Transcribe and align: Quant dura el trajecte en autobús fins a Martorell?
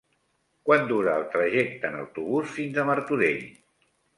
Quant 0.69 0.87
dura 0.91 1.13
el 1.21 1.27
trajecte 1.35 1.91
en 1.91 1.99
autobús 1.99 2.51
fins 2.57 2.81
a 2.85 2.89
Martorell? 2.91 3.41